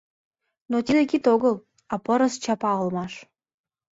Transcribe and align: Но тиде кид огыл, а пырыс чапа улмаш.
Но 0.71 0.77
тиде 0.85 1.03
кид 1.11 1.25
огыл, 1.33 1.55
а 1.93 1.95
пырыс 2.05 2.33
чапа 2.43 2.71
улмаш. 2.81 3.13